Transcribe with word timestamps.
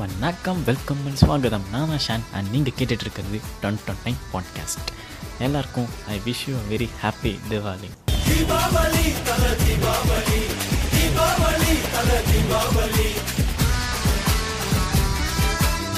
வணக்கம் 0.00 0.64
welcome 0.64 1.00
and 1.06 1.18
ஸ்வாகதம் 1.20 1.64
நான் 1.72 1.90
Shawn 2.04 2.24
and 2.34 2.50
நீங்கள் 2.50 2.72
கேட்டுட்டு 2.78 3.04
இருக்கிறது 3.06 3.38
டொன் 3.62 3.78
டொன் 3.86 4.00
நைன் 4.04 4.20
பாட்காஸ்ட் 4.32 4.90
எல்லாருக்கும் 5.38 5.88
I 6.08 6.16
wish 6.24 6.42
you 6.46 6.54
very 6.70 6.88
happy 7.02 7.32
Diwali 7.48 7.90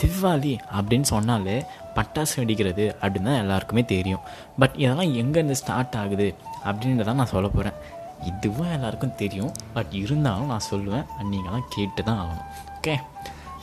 Diwali 0.00 0.54
அப்படின்னு 0.78 1.08
சொன்னாலே 1.12 1.56
பட்டாசு 1.94 2.34
வெடிக்கிறது 2.36 2.86
அப்படின்னு 3.02 3.30
தான் 3.30 3.42
எல்லாருக்குமே 3.44 3.84
தெரியும். 3.84 4.24
பட் 4.58 4.74
இதெல்லாம் 4.76 5.14
எங்கேருந்து 5.14 5.60
ஸ்டார்ட் 5.62 5.96
ஆகுது 5.96 6.34
அப்படின்றதான் 6.64 7.20
நான் 7.20 7.26
சொல்ல 7.26 7.48
போகிறேன் 7.48 7.78
இதுவும் 8.24 8.72
எல்லாருக்கும் 8.72 9.14
தெரியும். 9.14 9.54
பட் 9.72 9.92
இருந்தாலும் 9.92 10.46
நான் 10.46 10.68
சொல்லுவேன். 10.70 11.06
நீங்களாம் 11.32 11.68
கேட்டு 11.68 12.02
தான் 12.02 12.20
ஆகணும். 12.22 12.48
ஓகே 12.78 12.94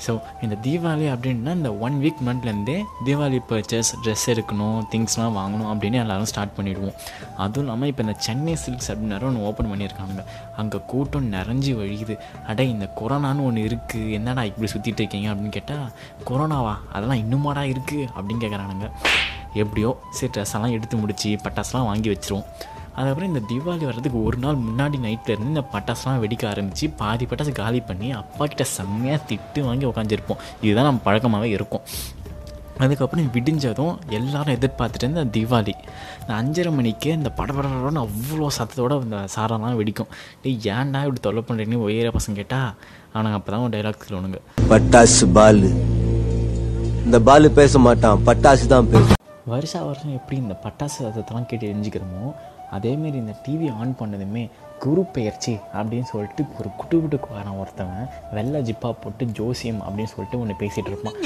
ஸோ 0.06 0.14
இந்த 0.42 0.56
தீபாவளி 0.66 1.08
அப்படின்னா 1.14 1.54
இந்த 1.60 1.72
ஒன் 1.86 1.96
வீக் 2.04 2.22
மந்த்லேருந்தே 2.28 2.78
தீபாவளி 3.06 3.40
பர்ச்சேஸ் 3.50 3.92
ட்ரெஸ் 4.04 4.26
எடுக்கணும் 4.34 4.80
திங்ஸ்லாம் 4.92 5.38
வாங்கணும் 5.40 5.70
அப்படின்னு 5.72 5.98
எல்லோரும் 6.04 6.30
ஸ்டார்ட் 6.32 6.56
பண்ணிவிடுவோம் 6.58 6.96
அதுவும் 7.44 7.64
இல்லாமல் 7.66 7.90
இப்போ 7.92 8.04
இந்த 8.06 8.16
சென்னை 8.28 8.56
சில்க்ஸ் 8.64 8.90
அப்படின்னு 8.92 9.26
ஒன்று 9.30 9.46
ஓப்பன் 9.50 9.70
பண்ணியிருக்காங்க. 9.72 10.22
அங்கே 10.62 10.80
கூட்டம் 10.92 11.28
நிறைஞ்சி 11.34 11.72
வழியுது. 11.82 12.16
அடே 12.50 12.66
இந்த 12.70 12.86
கொரோனான்னு 13.00 13.46
ஒன்று 13.50 13.62
இருக்குது 13.70 14.12
என்னடா 14.18 14.44
இப்படி 14.52 14.70
சுற்றிட்டு 14.74 15.02
இருக்கீங்க 15.04 15.30
அப்படின்னு 15.32 15.56
கேட்டால் 15.58 15.86
கொரோனாவா? 16.30 16.74
அதெல்லாம் 16.94 17.22
இன்னுமாடா 17.24 17.64
இருக்குது 17.74 18.08
அப்படின்னு 18.16 18.44
கேட்குறானுங்க 18.44 18.90
எப்படியோ 19.62 19.92
சரி 20.18 20.32
ட்ரெஸ் 20.36 20.56
எல்லாம் 20.58 20.76
எடுத்து 20.78 20.98
முடிச்சு 20.98 21.30
பட்டாசுலாம் 21.46 21.88
வாங்கி 21.90 22.10
வச்சிருவோம். 22.14 22.48
அதுக்கப்புறம் 23.00 23.30
இந்த 23.32 23.42
தீபாவளி 23.50 23.86
வர்றதுக்கு 23.88 24.20
ஒரு 24.28 24.38
நாள் 24.44 24.64
முன்னாடி 24.68 24.98
நைட்டில் 25.04 25.34
இருந்து 25.34 25.52
இந்த 25.54 25.62
பட்டாசுலாம் 25.74 26.22
வெடிக்க 26.24 26.44
ஆரம்பித்து 26.52 26.86
பாதி 27.02 27.26
பட்டாசு 27.32 27.52
காலி 27.60 27.80
பண்ணி 27.90 28.08
அப்பா 28.22 28.44
கிட்ட 28.52 28.66
செம்மையாக 28.78 29.20
திட்டு 29.30 29.60
வாங்கி 29.68 29.86
உட்காந்துருப்போம் 29.90 30.42
இதுதான் 30.66 30.88
நம்ம 30.90 31.04
பழக்கமாகவே 31.06 31.50
இருக்கும். 31.58 31.84
அதுக்கப்புறம் 32.84 33.30
விடிஞ்சதும் 33.36 33.96
எல்லாரும் 34.18 34.56
எதிர்பார்த்துட்டு 34.58 35.06
இருந்த 35.06 35.24
தீபாவளி. 35.38 35.74
இந்த 36.20 36.32
அஞ்சரை 36.40 36.72
மணிக்கு 36.80 37.10
இந்த 37.20 37.30
படபடன்னு 37.40 38.04
அவ்வளோ 38.06 38.50
சத்தத்தோட 38.58 38.98
இந்த 39.06 39.18
சாரெல்லாம் 39.36 39.80
வெடிக்கும். 39.80 40.12
டேய் 40.44 40.60
ஏன்டா 40.76 41.02
இப்படி 41.08 41.24
தொல்லை 41.28 41.44
பண்ணுறீங்கன்னு 41.48 41.86
ஒய்யற 41.88 42.12
பசங்க 42.18 42.38
கேட்டால் 42.42 42.70
அவனுங்க 43.14 43.40
அப்போ 43.40 43.52
தான் 43.54 43.66
ஒரு 43.66 43.74
டைலாக் 43.78 44.06
சொல்லுவானுங்க. 44.06 44.40
பட்டாசு 44.74 45.28
பாலு. 45.38 45.72
இந்த 47.08 47.20
பாலு 47.30 47.50
பேச 47.62 47.80
மாட்டான் 47.88 48.24
பட்டாசு 48.30 48.68
தான் 48.76 48.90
பேசும். 48.94 49.18
வருஷா 49.56 49.80
வருஷம் 49.90 50.16
எப்படி 50.20 50.38
இந்த 50.46 50.56
பட்டாசு 50.66 50.98
சத்தத்தெல்லாம் 51.04 51.50
கேட்டு 51.52 51.70
எரிஞ்சுக்கிறோமோ 51.72 52.26
அதேமாரி 52.70 53.18
இந்த 53.18 53.36
டிவி 53.46 53.68
ஆன் 53.72 53.94
பண்ணதுமே 54.00 54.44
குரு 54.84 55.02
பெயர்ச்சி 55.16 55.54
அப்படின்னு 55.78 56.08
சொல்லிட்டு 56.12 56.42
ஒரு 56.60 56.70
குட்டு 56.80 56.96
குட்டுக்குவாரன் 57.02 57.58
ஒருத்தவன். 57.62 58.06
வெள்ளை 58.36 58.60
ஜிப்பா 58.68 58.90
போட்டு 59.04 59.24
ஜோசியம் 59.38 59.82
அப்படின்னு 59.86 60.12
சொல்லிட்டு 60.14 60.40
ஒன்று 60.42 60.56
பேசிகிட்டு 60.62 60.92
இருப்பான். 60.92 61.18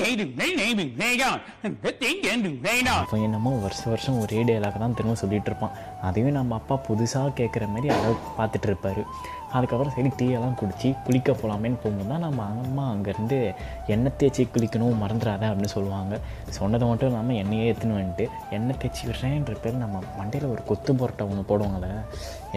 அவன் 3.03 3.25
என்னமோ 3.27 3.51
வருஷம் 3.65 3.91
வருஷம் 3.93 4.19
ஒரே 4.23 4.41
டேலாக 4.49 4.81
தான் 4.83 4.97
திரும்ப 4.97 5.15
சொல்லிட்டு 5.23 5.51
இருப்பான். 5.51 5.77
அதையும் 6.09 6.37
நம்ம 6.39 6.59
அப்பா 6.61 6.77
புதுசாக 6.89 7.37
கேட்குற 7.39 7.67
மாதிரி 7.75 7.89
அதை 7.97 8.11
பார்த்துட்டு 8.39 8.69
இருப்பாரு. 8.71 9.03
அதுக்கப்புறம் 9.57 9.93
சரி 9.95 10.09
டீயெல்லாம் 10.19 10.55
குடிச்சு 10.59 10.89
குளிக்க 11.05 11.31
போகலாமேன்னு 11.31 11.79
போகும்போது 11.81 12.09
தான் 12.11 12.23
நம்ம 12.25 12.45
அம்மா 12.61 12.83
அங்கேருந்து 12.93 13.37
எண்ணெய் 13.93 14.15
தேய்ச்சி 14.21 14.43
குளிக்கணும் 14.53 15.01
மறந்துடாத 15.03 15.43
அப்படின்னு 15.49 15.73
சொல்லுவாங்க. 15.75 16.13
சொன்னது 16.57 16.85
மட்டும் 16.91 17.09
இல்லாமல் 17.09 17.39
எண்ணெயே 17.41 17.67
எடுத்துன்னு 17.71 17.99
வந்துட்டு 17.99 18.25
எண்ணெய் 18.57 18.79
தேய்ச்சி 18.83 19.03
விடுறேன்ற 19.09 19.55
பேர் 19.65 19.83
நம்ம 19.83 20.01
மண்டையில் 20.19 20.51
ஒரு 20.53 20.63
கொத்து 20.69 20.93
பொரட்டை 21.01 21.25
ஒன்று 21.31 21.43
போடுவாங்கள்ல 21.51 21.89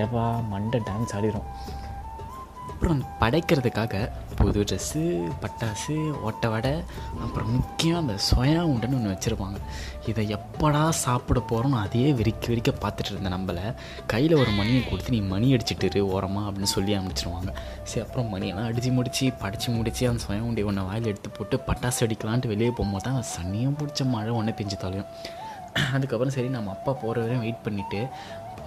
ஏப்பா 0.05 0.25
மண்டை 0.55 0.81
டான்ஸ் 0.89 1.17
ஆடிடும் 1.19 1.51
அப்புறம் 2.71 2.99
படைக்கிறதுக்காக 3.21 3.95
புது 4.39 4.63
ட்ரெஸ்ஸு 4.69 5.03
பட்டாசு 5.43 5.95
ஒட்டை 6.29 6.49
வடை 6.53 6.73
அப்புறம் 7.25 7.53
முக்கியம் 7.55 8.01
அந்த 8.01 8.15
சொயா 8.27 8.61
உண்டுன்னு 8.71 8.99
ஒன்று 8.99 9.13
வச்சுருப்பாங்க. 9.13 9.59
இதை 10.11 10.25
எப்படா 10.37 10.83
சாப்பிட 11.05 11.41
போகிறோம்னு 11.51 11.79
அதையே 11.85 12.09
வெறிக்க 12.19 12.51
விரிக்க 12.53 12.73
பார்த்துட்டு 12.83 13.13
இருந்த 13.15 13.31
நம்மளை 13.37 13.65
கையில் 14.13 14.35
ஒரு 14.43 14.53
மணியை 14.59 14.83
கொடுத்து 14.89 15.15
நீ 15.17 15.21
மணி 15.33 15.49
அடிச்சுட்டு 15.57 15.89
இரு 15.91 16.03
ஓரமா 16.17 16.43
அப்படின்னு 16.49 16.75
சொல்லி 16.77 16.99
அனுப்பிச்சிருவாங்க. 16.99 17.53
சரி 17.83 18.05
அப்புறம் 18.07 18.31
மணியெல்லாம் 18.35 18.69
அடித்து 18.73 18.93
முடித்து 18.99 19.33
படித்து 19.45 19.71
முடித்து 19.79 20.05
அந்த 20.11 20.23
சொயா 20.27 20.45
உண்டை 20.51 20.67
ஒன்று 20.73 20.87
வாயில் 20.91 21.11
எடுத்து 21.13 21.31
போட்டு 21.39 21.59
பட்டாசு 21.71 22.05
அடிக்கலான்ட்டு 22.09 22.53
வெளியே 22.55 22.71
போகும்போது 22.71 23.07
தான் 23.09 23.29
சன்னியும் 23.35 23.79
பிடிச்ச 23.81 24.11
மழை 24.15 24.35
ஒன்று 24.41 24.59
பெஞ்சு 24.61 24.79
தொலையும். 24.85 25.11
அதுக்கப்புறம் 25.95 26.35
சரி 26.37 26.51
நம்ம 26.57 26.75
அப்பா 26.77 26.93
போகிற 27.03 27.17
வரையும் 27.25 27.45
வெயிட் 27.47 27.65
பண்ணிவிட்டு 27.67 28.01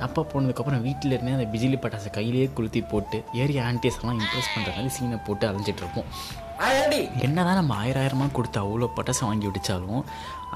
அப்பா 0.08 0.22
போனதுக்கப்புறம் 0.32 0.84
வீட்டில் 0.88 1.14
இருந்தே 1.16 1.34
அந்த 1.38 1.48
பிஜிலி 1.54 1.78
பட்டாசை 1.84 2.10
கையிலேயே 2.18 2.50
கொளுத்தி 2.58 2.82
போட்டு 2.92 3.18
ஏரியா 3.44 3.64
ஆன்டிஸ் 3.70 3.98
எல்லாம் 4.02 4.20
இம்ப்ரெஸ் 4.22 4.54
பண்ணுற 4.54 4.70
மாதிரி 4.76 4.92
சீனை 4.98 5.18
போட்டு 5.28 5.46
அலைஞ்சிட்டு 5.50 5.84
இருப்போம். 5.84 6.08
என்னதான் 7.26 7.60
நம்ம 7.60 7.74
ஆயிரம் 7.82 8.02
ஆயிரமாக 8.04 8.32
கொடுத்து 8.38 8.60
அவ்வளோ 8.64 8.88
பட்டாசு 8.98 9.22
வாங்கி 9.28 9.46
வெடித்தாலும் 9.50 10.02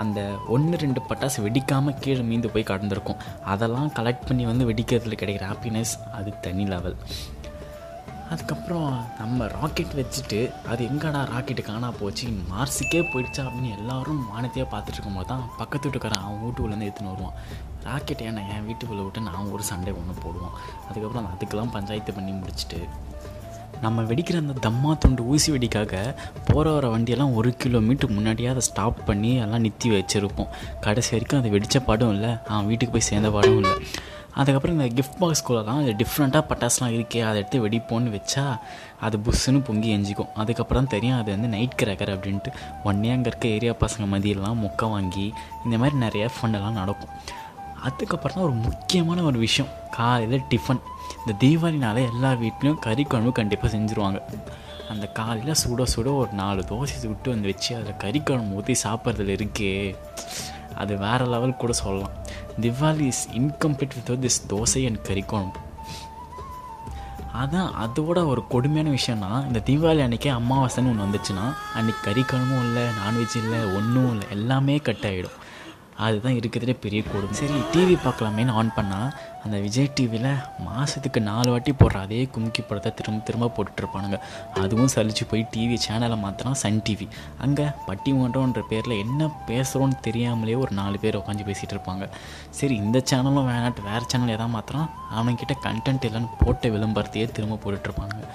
அந்த 0.02 0.20
ஒன்று 0.56 0.82
ரெண்டு 0.84 1.02
பட்டாசு 1.10 1.44
வெடிக்காமல் 1.46 2.00
கீழே 2.04 2.24
மீந்து 2.30 2.54
போய் 2.54 2.70
கடந்திருக்கும். 2.72 3.22
அதெல்லாம் 3.54 3.92
கலெக்ட் 4.00 4.28
பண்ணி 4.30 4.46
வந்து 4.52 4.68
வெடிக்கிறதுல 4.70 5.18
கிடைக்கிற 5.22 5.48
ஹாப்பினஸ் 5.52 5.94
அது 6.20 6.32
தனி 6.46 6.66
லெவல் 6.74 6.98
அதுக்கப்புறம் 8.32 9.06
நம்ம 9.20 9.48
ராக்கெட் 9.48 9.96
வச்சுட்டு 10.00 10.40
அது 10.72 10.86
எங்கடா 10.86 11.22
ராக்கெட்டு 11.34 11.62
காணா 11.62 11.94
போச்சு? 12.00 12.28
மார்ஸுக்கே 12.52 13.02
போயிடுச்சா 13.12 13.44
அப்படின்னு 13.46 13.78
எல்லாரும் 13.78 14.22
வானத்தையே 14.32 14.66
பார்த்துட்டு 14.72 14.98
இருக்கும்போது 14.98 15.28
தான் 15.28 15.44
பக்கத்து 15.58 15.90
வீட்டுக்காரன் 15.90 16.24
அவன் 16.26 16.44
வீட்டுக்குள்ளேருந்து 16.44 16.88
எடுத்துன்னு 16.90 17.14
வருவான். 17.14 17.38
ராக்கெட் 17.84 18.20
ஏன்னா 18.20 18.42
என் 18.56 18.66
வீட்டுக்குள்ளே 18.66 19.04
விட்டு 19.04 19.22
நான் 19.22 19.52
ஒரு 19.52 19.64
சண்டே 19.70 19.94
ஒன்று 20.00 20.22
போடுவோம் 20.26 20.56
அதுக்கப்புறம் 20.90 21.30
அதுக்கெல்லாம் 21.34 21.72
பஞ்சாயத்து 21.72 22.14
பண்ணி 22.14 22.32
முடிச்சுட்டு 22.32 22.82
நம்ம 23.82 24.02
வெடிக்கிற 24.02 24.38
அந்த 24.38 24.70
தம்மா 24.70 24.98
துண்டு 24.98 25.26
ஊசி 25.26 25.52
வெடிக்காக 25.52 26.16
போகிற 26.46 26.72
வர 26.72 26.98
வண்டியெல்லாம் 26.98 27.34
ஒரு 27.34 27.50
கிலோமீட்டர் 27.58 28.12
முன்னாடியே 28.12 28.48
அதை 28.48 28.62
ஸ்டாப் 28.62 29.06
பண்ணி 29.06 29.36
எல்லாம் 29.36 29.62
நிறுத்தி 29.62 29.90
வச்சுருப்போம். 29.90 30.48
கடைசி 30.82 31.12
வரைக்கும் 31.12 31.40
அதை 31.40 31.52
வெடித்த 31.52 31.80
பாடும் 31.80 32.14
இல்லை 32.14 32.30
அவன் 32.48 32.66
வீட்டுக்கு 32.66 32.94
போய் 32.94 33.10
சேர்ந்த 33.10 33.32
பாடும் 33.32 33.56
இல்லை. 33.56 33.72
அதுக்கப்புறம் 34.40 34.76
இந்த 34.78 34.88
கிஃப்ட் 34.98 35.20
பாக்ஸ்குள்ளலாம் 35.22 35.80
இது 35.84 35.92
டிஃப்ரெண்ட்டாக 36.02 36.44
பட்டாசுலாம் 36.50 36.94
இருக்கே 36.96 37.20
அதை 37.28 37.36
எடுத்து 37.42 37.64
வெடிப்போன்னு 37.66 38.14
வச்சா 38.16 38.46
அது 39.06 39.16
புஷ்ஷுன்னு 39.26 39.60
பொங்கி 39.68 39.90
எஞ்சிக்கும். 39.96 40.32
அதுக்கப்புறம் 40.42 40.82
தான் 40.84 40.94
தெரியும் 40.96 41.18
அது 41.20 41.30
வந்து 41.36 41.50
நைட் 41.56 41.78
கிரக்கர் 41.82 42.12
அப்படின்ட்டு. 42.16 42.52
ஒன்னே 42.90 43.12
அங்கே 43.16 43.30
இருக்க 43.32 43.48
ஏரியா 43.58 43.74
பசங்க 43.84 44.08
மதியெல்லாம் 44.14 44.60
மொக்கை 44.64 44.90
வாங்கி 44.96 45.28
இந்த 45.66 45.78
மாதிரி 45.84 45.98
நிறைய 46.06 46.26
ஃபண்டெல்லாம் 46.36 46.80
நடக்கும். 46.82 47.14
அதுக்கப்புறம் 47.88 48.36
தான் 48.38 48.48
ஒரு 48.50 48.56
முக்கியமான 48.66 49.24
ஒரு 49.30 49.40
விஷயம். 49.46 49.72
காலையில் 49.98 50.46
டிஃபன் 50.52 50.84
இந்த 51.22 51.34
தீபாவளினால 51.44 51.98
எல்லா 52.12 52.32
வீட்லேயும் 52.44 52.82
கறி 52.88 53.04
குழம்பு 53.04 53.34
கண்டிப்பாக 53.40 53.72
செஞ்சுருவாங்க. 53.76 54.20
அந்த 54.92 55.06
காலையில் 55.20 55.60
சுட 55.64 55.84
சுட 55.94 56.10
ஒரு 56.22 56.32
நாலு 56.42 56.62
தோசை 56.72 56.96
சுட்டு 57.04 57.30
வந்து 57.34 57.50
வச்சு 57.52 57.72
அதில் 57.78 58.02
கறி 58.04 58.20
குழம்பு 58.20 58.58
ஊற்றி 58.60 58.76
சாப்பிட்றதுல 58.86 59.36
இருக்கே 59.38 59.72
அது 60.82 60.94
வேறு 61.06 61.26
லெவல் 61.34 61.62
கூட 61.62 61.74
சொல்லலாம். 61.84 62.16
Diwali 62.62 63.00
is 63.00 63.28
incomplete 63.34 63.96
with 64.08 64.26
this 64.26 64.42
dosa 64.50 64.86
and 64.86 65.02
curry 65.02 65.22
kuzhambu. 65.22 65.60
அதான் 67.44 67.70
அதோட 67.84 68.26
ஒரு 68.26 68.48
கொடுமையான 68.48 68.98
விஷயம்னா 68.98 69.48
இந்த 69.48 69.62
தீபாவளி 69.66 70.02
அன்றைக்கே 70.02 70.32
அமாவாசைன்னு 70.32 70.92
ஒன்று 70.92 71.06
வந்துச்சுன்னா 71.06 71.54
அன்றைக்கி 71.76 72.04
கறி 72.04 72.22
குழம்பும் 72.22 72.64
இல்லை 72.64 72.84
நான்வெஜ் 72.84 73.38
இல்லை 73.44 73.60
ஒன்றும் 73.60 74.12
இல்லை 74.12 74.28
எல்லாமே 74.30 74.78
கட் 74.78 75.06
ஆகிடும் 75.06 75.38
அதுதான் 76.06 76.38
இருக்கிறதுலே 76.40 76.76
பெரிய 76.86 77.02
கொடுமை. 77.12 77.36
சரி 77.42 77.60
டிவி 77.74 77.96
பார்க்கலாமேன்னு 78.06 78.56
ஆன் 78.60 78.76
பண்ணால் 78.78 79.12
அந்த 79.46 79.58
விஜய் 79.64 79.90
டிவியில் 79.98 80.30
மாதத்துக்கு 80.66 81.20
நாலு 81.30 81.50
வாட்டி 81.54 81.72
போடுற 81.80 81.98
அதே 82.06 82.20
கும்கி 82.34 82.62
படத்தை 82.68 82.92
திரும்ப 83.00 83.24
திரும்ப 83.28 83.50
போட்டுட்ருப்பானுங்க. 83.56 84.18
அதுவும் 84.62 84.92
சலிச்சு 84.94 85.26
போய் 85.32 85.44
டிவி 85.54 85.78
சேனலை 85.86 86.18
மாற்றினா 86.24 86.52
சன் 86.64 86.82
டிவி 86.88 87.08
அங்கே 87.46 87.66
பட்டிமன்றன்ற 87.88 88.62
பேரில் 88.72 88.96
என்ன 89.04 89.30
பேசுகிறோன்னு 89.50 89.98
தெரியாமலே 90.08 90.56
ஒரு 90.64 90.74
நாலு 90.82 90.98
பேர் 91.04 91.20
உட்காந்து 91.22 91.48
பேசிகிட்டு 91.50 91.76
இருப்பாங்க. 91.78 92.08
சரி 92.60 92.76
இந்த 92.86 93.04
சேனலும் 93.12 93.50
வேணாட்டு 93.52 93.88
வேறு 93.90 94.08
சேனல் 94.14 94.36
எதாவது 94.38 94.56
மாத்திரம் 94.58 94.90
அவன்கிட்ட 95.20 95.56
கண்டென்ட் 95.68 96.08
இல்லைன்னு 96.10 96.32
போட்ட 96.44 96.70
விளம்பரத்தையே 96.76 97.28
திரும்ப 97.38 97.60
போட்டுட்ருப்பானுங்க 97.66 98.26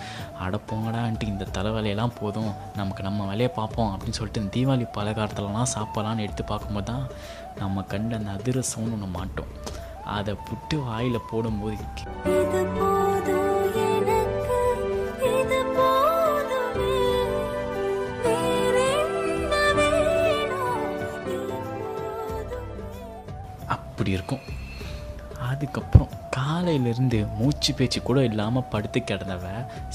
அடப்போங்கடான்ட்டு 0.47 1.33
இந்த 1.33 1.51
தலைவலையெல்லாம் 1.57 2.17
போதும். 2.21 2.53
நமக்கு 2.81 3.03
நம்ம 3.09 3.25
வேலையை 3.31 3.51
பார்ப்போம் 3.59 3.91
அப்படின்னு 3.95 4.19
சொல்லிட்டு 4.19 4.43
இந்த 4.43 4.53
தீபாவளி 4.57 4.87
பலகாரத்துலலாம் 4.99 5.73
சாப்பிட்லான்னு 5.77 6.25
எடுத்து 6.27 6.45
பார்க்கும்போது 6.53 6.89
தான் 6.93 7.05
நம்ம 7.61 7.83
கண்ட 7.93 8.17
அந்த 8.21 8.37
அதிரசம்னு 8.39 8.95
ஒன்று 8.97 9.09
மாட்டோம். 9.19 9.53
அதை 10.17 10.35
புட்டு 10.49 10.77
வாயில் 10.85 11.27
போடும்போது 11.31 11.85
அப்படி 23.75 24.11
இருக்கும். 24.17 24.45
அதுக்கப்புறம் 25.49 26.11
காலையிலேருந்து 26.37 27.19
மூச்சு 27.39 27.71
பேச்சு 27.79 27.99
கூட 28.03 28.19
இல்லாமல் 28.25 28.69
படுத்து 28.73 29.01
கிடந்தவ 29.01 29.47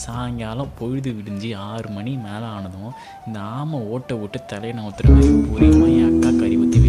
சாயங்காலம் 0.03 0.73
பொழுது 0.79 1.11
விடிஞ்சு 1.17 1.50
ஆறு 1.69 1.89
மணி 1.97 2.13
மேலே 2.25 2.47
ஆனதும் 2.55 2.95
இந்த 3.27 3.39
ஆமை 3.59 3.79
ஓட்டை 3.94 4.17
விட்டு 4.21 4.39
தலையை 4.51 4.75
மாதிரி 4.79 5.09
பூரியமாக 5.50 5.97
என் 6.00 6.09
அக்கா 6.09 6.31
கறி 6.39 6.57
ஊற்றி 6.63 6.79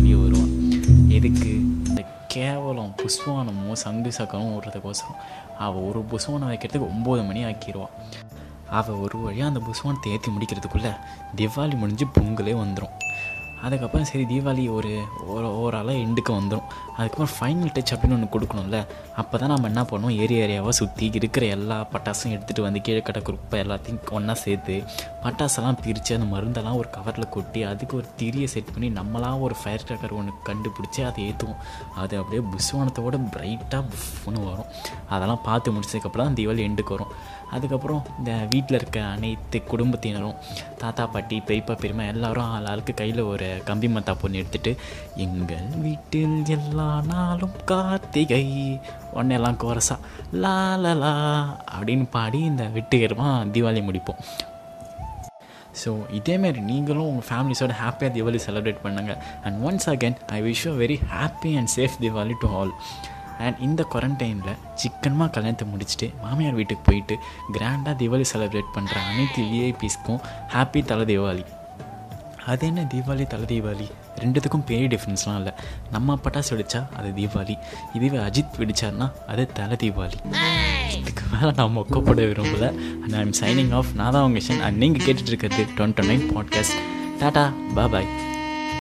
எதுக்கு? 1.15 1.51
இந்த 1.87 2.01
கேவலம் 2.27 2.95
புஷ்வானமும் 2.97 3.73
சங்கு 3.75 4.13
சக்கரமும் 4.13 4.55
ஓடுறதுக்கோசரம் 4.57 5.19
அவள் 5.59 5.83
ஒரு 5.83 6.01
புஷ்வானம் 6.11 6.51
வைக்கிறதுக்கு 6.51 6.91
ஒம்பது 6.91 7.27
மணி 7.27 7.45
ஆக்கிடுவான் 7.45 7.95
அவள் 8.71 8.95
ஒரு 8.97 9.19
வழியாக 9.19 9.51
அந்த 9.51 9.61
புஸ்வானத்தை 9.61 10.13
ஏற்றி 10.13 10.31
முடிக்கிறதுக்குள்ளே 10.31 10.93
திவாலி 11.37 11.77
முடிஞ்சு 11.77 12.07
பொங்கலே 12.15 12.55
வந்துடும் 12.55 12.95
அதுக்கப்புறம் 13.63 14.05
சரி 14.05 14.25
தீபாவளி 14.25 14.69
ஒரு 14.69 14.91
ஓரளவு 15.57 15.99
எண்டுக்கு 15.99 16.33
வந்துடும் 16.33 16.67
அதுக்கப்புறம் 16.97 17.33
ஃபைனல் 17.37 17.73
டச் 17.77 17.93
அப்படின்னு 17.95 18.17
ஒன்று 18.17 18.29
கொடுக்கணும்ல 18.35 18.79
அப்போ 19.21 19.39
தான் 19.39 19.51
நம்ம 19.53 19.69
என்ன 19.71 19.83
பண்ணுவோம்? 19.83 20.17
ஏரியா 20.25 20.43
ஏரியாவாக 20.47 20.75
சுற்றி 20.79 21.07
இருக்கிற 21.21 21.47
எல்லா 21.57 21.77
பட்டாசும் 21.93 22.33
எடுத்துகிட்டு 22.35 22.67
வந்து 22.67 22.81
கீழே 22.81 23.01
கடை 23.01 23.23
குப்பை 23.23 23.59
எல்லாத்தையும் 23.65 24.01
ஒன்றா 24.19 24.35
சேர்த்து 24.45 24.77
பட்டாசெல்லாம் 25.25 25.79
பிரித்து 25.85 26.15
அந்த 26.17 26.29
மருந்தெல்லாம் 26.35 26.79
ஒரு 26.81 26.89
கவரில் 26.97 27.29
கொட்டி 27.29 27.63
அதுக்கு 27.63 27.97
ஒரு 27.97 28.09
திரியை 28.21 28.49
செட் 28.55 28.73
பண்ணி 28.73 28.91
நம்மளாம் 29.01 29.41
ஒரு 29.41 29.55
ஃபயர் 29.61 29.87
கிராக்கர் 29.89 30.17
ஒன்று 30.21 30.35
கண்டுபிடிச்சி 30.49 31.03
அதை 31.09 31.21
ஏற்றுவோம் 31.29 31.61
அது 32.03 32.15
அப்படியே 32.21 32.43
புஸ்வானத்தோட 32.55 33.21
பிரைட்டாக 33.37 33.85
புஃப்னு 33.93 34.43
வரும். 34.51 34.69
அதெல்லாம் 35.09 35.45
பார்த்து 35.45 35.73
முடிச்சதுக்கப்புறம் 35.73 36.29
தான் 36.29 36.39
தீபாவளி 36.41 36.65
எண்டுக்கு 36.69 36.95
வரும். 36.97 37.13
அதுக்கப்புறம் 37.55 38.03
இந்த 38.19 38.33
வீட்டில் 38.53 38.79
இருக்க 38.79 39.01
அனைத்து 39.15 39.59
குடும்பத்தினரும் 39.73 40.39
தாத்தா 40.83 41.05
பாட்டி 41.07 41.37
பெரியப்பா 41.49 41.75
பெரியம்மா 41.75 42.07
எல்லாரும் 42.13 42.51
ஆள் 42.55 42.69
ஆளுக்கு 42.73 42.95
கையில் 43.01 43.23
ஒரு 43.33 43.49
கம்பி 43.69 43.91
மத்தா 43.97 44.15
பொண்ணு 44.23 44.41
எடுத்துகிட்டு 44.43 44.73
எங்கள் 45.27 45.69
வீட்டில் 45.85 46.39
எல்லா 46.57 46.89
நாளும் 47.11 47.55
கார்த்திகை 47.65 48.45
உடனெல்லாம் 49.15 49.61
கோரசா 49.65 49.97
லா 50.45 50.57
லா 50.85 50.95
லா 51.03 51.13
அப்படின்னு 51.77 52.09
பாடி 52.17 52.41
இந்த 52.53 52.67
வெட்டுகரமாக 52.77 53.47
தீபாவளி 53.55 53.83
முடிப்போம். 53.91 54.21
ஸோ 55.81 55.91
இதேமாரி 56.19 56.61
நீங்களும் 56.71 57.09
உங்கள் 57.11 57.29
ஃபேமிலிஸோட 57.29 57.73
ஹாப்பியாக 57.81 58.13
தீபாவளி 58.17 58.41
செலிப்ரேட் 58.47 58.85
பண்ணுங்கள் 58.85 59.19
and 59.45 59.57
once 59.69 59.89
again 59.93 60.17
I 60.37 60.39
wish 60.43 60.63
you 60.67 60.73
very 60.83 60.99
happy 61.15 61.53
and 61.61 61.71
safe 61.77 61.97
Deepavali 62.05 62.37
to 62.45 62.49
all 62.59 62.73
and 63.39 63.57
இந்த 63.61 63.87
குவாரண்டைனில் 63.93 64.57
சிக்கனமாக 64.75 65.31
கல்யாணத்தை 65.31 65.69
முடிச்சுட்டு 65.69 66.13
மாமியார் 66.23 66.55
வீட்டுக்கு 66.55 66.83
போயிட்டு 66.85 67.19
கிராண்டாக 67.53 67.97
தீபாவளி 68.01 68.25
செலிப்ரேட் 68.33 68.73
பண்ணுற 68.75 68.95
அனைத்து 69.11 69.43
விஐபிஸ்க்கும் 69.43 70.21
ஹாப்பி 70.53 70.85
தலை 70.85 71.19
தீபாவளி. 71.19 71.45
அது 72.47 72.67
என்ன 72.67 72.89
தீபாவளி 72.95 73.27
தலை 73.27 73.47
தீபாவளி? 73.47 73.91
ரெண்டுத்துக்கும் 74.19 74.65
பெரிய 74.67 74.89
டிஃப்ரென்ஸ்லாம் 74.89 75.37
இல்லை. 75.37 75.53
நம்ம 75.91 76.19
பட்டாசு 76.25 76.51
வெடிச்சா 76.51 76.95
அது 76.97 77.09
தீபாவளி. 77.09 77.59
இதுவே 77.95 78.19
அஜித் 78.19 78.55
வெடிச்சார்னா 78.59 79.13
அது 79.27 79.53
தலை 79.53 79.77
தீபாவளி. 79.77 80.19
இதுக்கு 80.99 81.23
மேலே 81.33 81.53
நான் 81.57 81.77
மொக்கப்பட 81.77 82.21
விரும்பல. 82.31 82.69
அண்ட் 83.03 83.15
ஐம் 83.15 83.33
சைனிங் 83.41 83.75
ஆஃப் 83.75 83.87
நான் 83.95 84.11
தான் 84.11 84.23
உங்கள் 84.23 84.61
அண்ட் 84.61 84.77
நீங்கள் 84.77 85.07
கேட்டுட்டு 85.07 85.27
இருக்கிறது 85.27 85.67
twenty 85.77 86.05
nine 86.11 86.27
podcast 86.35 86.79
tata 87.19 87.53
bye 87.75 88.33